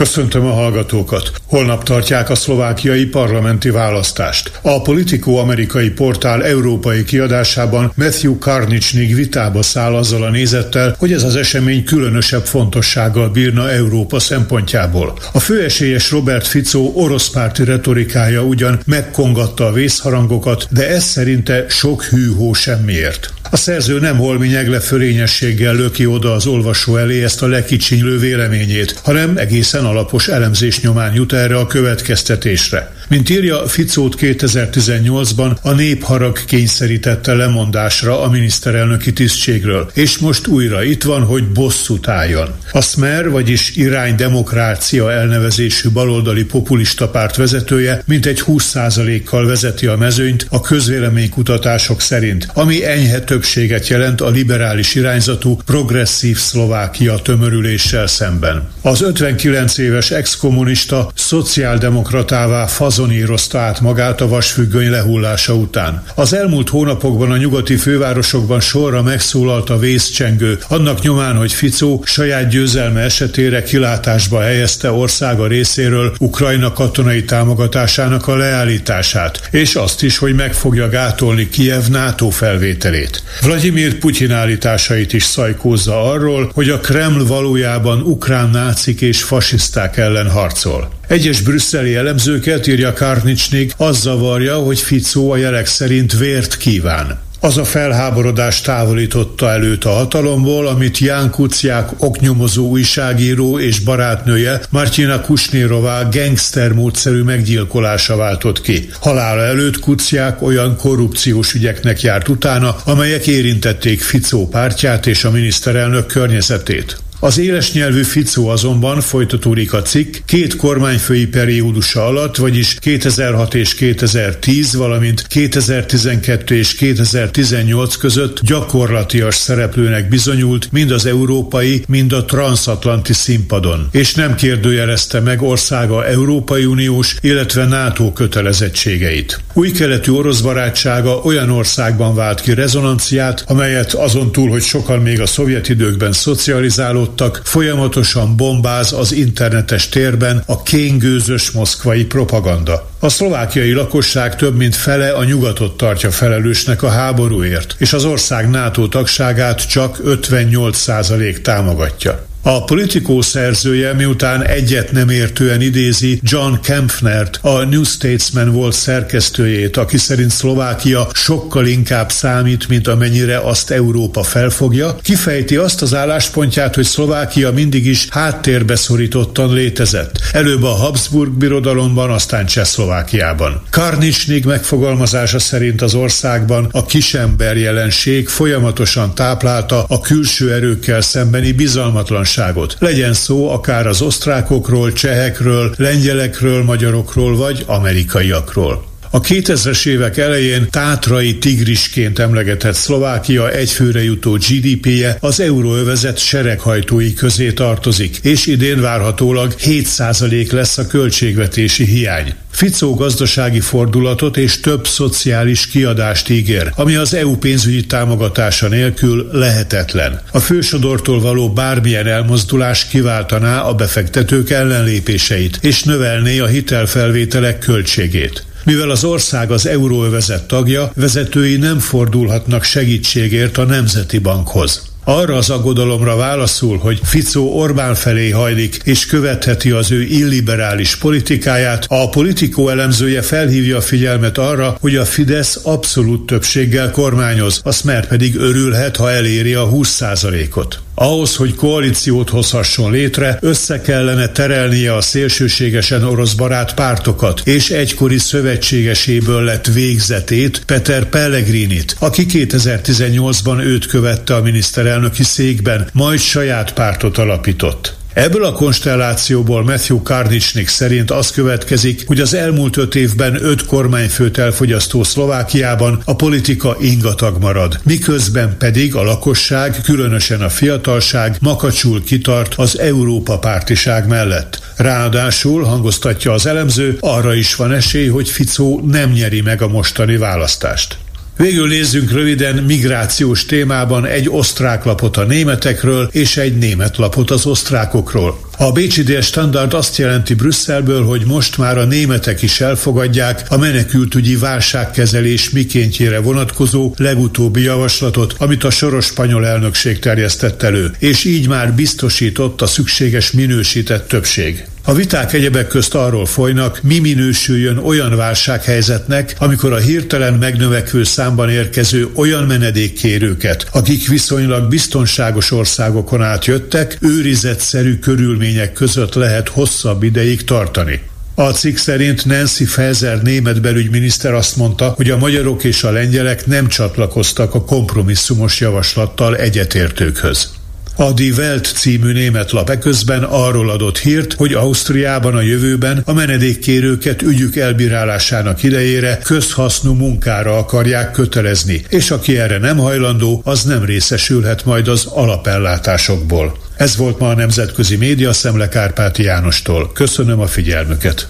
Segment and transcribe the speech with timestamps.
[0.00, 1.32] Köszöntöm a hallgatókat!
[1.46, 4.58] Holnap tartják a szlovákiai parlamenti választást.
[4.62, 11.22] A Politico amerikai portál európai kiadásában Matthew Karnicsnig vitába száll azzal a nézettel, hogy ez
[11.22, 15.18] az esemény különösebb fontossággal bírna Európa szempontjából.
[15.32, 22.52] A főesélyes Robert Fico oroszpárti retorikája ugyan megkongatta a vészharangokat, de ez szerinte sok hűhó
[22.52, 23.32] semmiért.
[23.52, 24.48] A szerző nem holmi
[24.80, 31.14] fölényességgel löki oda az olvasó elé ezt a lekicsinylő véleményét, hanem egészen alapos elemzés nyomán
[31.14, 32.92] jut erre a következtetésre.
[33.10, 41.02] Mint írja Ficót 2018-ban a népharag kényszerítette lemondásra a miniszterelnöki tisztségről, és most újra itt
[41.02, 42.48] van, hogy bosszút álljon.
[42.72, 50.46] A Smer, vagyis Irány Demokrácia elnevezésű baloldali populista párt vezetője mintegy 20%-kal vezeti a mezőnyt
[50.50, 58.68] a közvéleménykutatások szerint, ami enyhe többséget jelent a liberális irányzatú progresszív Szlovákia tömörüléssel szemben.
[58.82, 62.66] Az 59 éves exkommunista szociáldemokratává
[63.00, 66.02] fazonírozta át magát a vasfüggöny lehullása után.
[66.14, 72.48] Az elmúlt hónapokban a nyugati fővárosokban sorra megszólalt a vészcsengő, annak nyomán, hogy Ficó saját
[72.48, 80.34] győzelme esetére kilátásba helyezte országa részéről Ukrajna katonai támogatásának a leállítását, és azt is, hogy
[80.34, 83.22] meg fogja gátolni Kiev NATO felvételét.
[83.42, 90.30] Vladimir Putyin állításait is szajkózza arról, hogy a Kreml valójában ukrán nácik és fasiszták ellen
[90.30, 90.98] harcol.
[91.10, 97.18] Egyes brüsszeli elemzőket, írja Karnicsnik, az zavarja, hogy Ficó a jelek szerint vért kíván.
[97.40, 105.20] Az a felháborodás távolította előtt a hatalomból, amit Ján Kuciák oknyomozó újságíró és barátnője Martina
[105.20, 108.88] Kusnérová gangster módszerű meggyilkolása váltott ki.
[109.00, 116.06] Halála előtt Kuciák olyan korrupciós ügyeknek járt utána, amelyek érintették Ficó pártját és a miniszterelnök
[116.06, 116.98] környezetét.
[117.22, 123.74] Az éles nyelvű Ficó azonban folytatódik a cikk két kormányfői periódusa alatt, vagyis 2006 és
[123.74, 133.12] 2010, valamint 2012 és 2018 között gyakorlatias szereplőnek bizonyult mind az európai, mind a transatlanti
[133.12, 139.40] színpadon, és nem kérdőjelezte meg országa Európai Uniós, illetve NATO kötelezettségeit.
[139.52, 145.20] Új keletű orosz barátsága olyan országban vált ki rezonanciát, amelyet azon túl, hogy sokan még
[145.20, 152.90] a szovjet időkben szocializálódtak, hallottak, folyamatosan bombáz az internetes térben a kéngőzös moszkvai propaganda.
[152.98, 158.50] A szlovákiai lakosság több mint fele a nyugatot tartja felelősnek a háborúért, és az ország
[158.50, 162.29] NATO tagságát csak 58% támogatja.
[162.42, 169.76] A politikó szerzője miután egyet nem értően idézi John Kempfnert, a New Statesman volt szerkesztőjét,
[169.76, 176.74] aki szerint Szlovákia sokkal inkább számít, mint amennyire azt Európa felfogja, kifejti azt az álláspontját,
[176.74, 180.20] hogy Szlovákia mindig is háttérbe szorítottan létezett.
[180.32, 183.62] Előbb a Habsburg birodalomban, aztán Csehszlovákiában.
[183.70, 192.24] Karnicsnig megfogalmazása szerint az országban a kisember jelenség folyamatosan táplálta a külső erőkkel szembeni bizalmatlan
[192.30, 192.76] biztonságot.
[192.78, 198.89] Legyen szó akár az osztrákokról, csehekről, lengyelekről, magyarokról vagy amerikaiakról.
[199.12, 207.52] A 2000-es évek elején tátrai tigrisként emlegetett Szlovákia egyfőre jutó GDP-je az euróövezet sereghajtói közé
[207.52, 212.34] tartozik, és idén várhatólag 7% lesz a költségvetési hiány.
[212.50, 220.20] Ficó gazdasági fordulatot és több szociális kiadást ígér, ami az EU pénzügyi támogatása nélkül lehetetlen.
[220.32, 228.48] A fősodortól való bármilyen elmozdulás kiváltaná a befektetők ellenlépéseit, és növelné a hitelfelvételek költségét.
[228.64, 234.88] Mivel az ország az euróövezet tagja, vezetői nem fordulhatnak segítségért a Nemzeti Bankhoz.
[235.04, 241.84] Arra az aggodalomra válaszul, hogy Ficó Orbán felé hajlik és követheti az ő illiberális politikáját,
[241.88, 248.06] a politikó elemzője felhívja a figyelmet arra, hogy a Fidesz abszolút többséggel kormányoz, a Smer
[248.06, 250.78] pedig örülhet, ha eléri a 20%-ot.
[250.94, 258.18] Ahhoz, hogy koalíciót hozhasson létre, össze kellene terelnie a szélsőségesen orosz barát pártokat, és egykori
[258.18, 267.18] szövetségeséből lett végzetét, Peter Pellegrinit, aki 2018-ban őt követte a miniszterelnöki székben, majd saját pártot
[267.18, 267.98] alapított.
[268.12, 274.38] Ebből a konstellációból Matthew Karnicsnik szerint az következik, hogy az elmúlt öt évben öt kormányfőt
[274.38, 282.54] elfogyasztó Szlovákiában a politika ingatag marad, miközben pedig a lakosság, különösen a fiatalság makacsul kitart
[282.54, 284.62] az Európa pártiság mellett.
[284.76, 290.16] Ráadásul, hangoztatja az elemző, arra is van esély, hogy Ficó nem nyeri meg a mostani
[290.16, 290.98] választást.
[291.40, 297.46] Végül nézzünk röviden migrációs témában egy osztrák lapot a németekről és egy német lapot az
[297.46, 298.49] osztrákokról.
[298.60, 298.72] A
[299.04, 305.50] Dél Standard azt jelenti Brüsszelből, hogy most már a németek is elfogadják a menekültügyi válságkezelés
[305.50, 312.60] mikéntjére vonatkozó legutóbbi javaslatot, amit a soros spanyol elnökség terjesztett elő, és így már biztosított
[312.60, 314.64] a szükséges minősített többség.
[314.84, 321.50] A viták egyebek közt arról folynak, mi minősüljön olyan válsághelyzetnek, amikor a hirtelen megnövekvő számban
[321.50, 331.00] érkező olyan menedékkérőket, akik viszonylag biztonságos országokon átjöttek, őrizetszerű körülmények között lehet hosszabb ideig tartani.
[331.34, 336.46] A cikk szerint Nancy Faeser német belügyminiszter azt mondta, hogy a magyarok és a lengyelek
[336.46, 340.50] nem csatlakoztak a kompromisszumos javaslattal egyetértőkhöz.
[340.96, 346.12] A Die Welt című német lap eközben arról adott hírt, hogy Ausztriában a jövőben a
[346.12, 353.84] menedékkérőket ügyük elbírálásának idejére közhasznú munkára akarják kötelezni, és aki erre nem hajlandó, az nem
[353.84, 356.58] részesülhet majd az alapellátásokból.
[356.80, 359.92] Ez volt ma a Nemzetközi Média Szemle Kárpáti Jánostól.
[359.92, 361.28] Köszönöm a figyelmüket!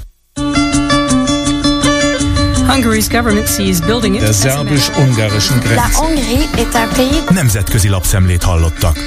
[4.20, 5.82] Der szerbus-ungarischen Grenze.
[7.31, 8.99] Nemzetközi lapszemlét hallottak.